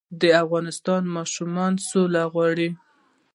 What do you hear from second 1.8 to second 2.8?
سوله غواړي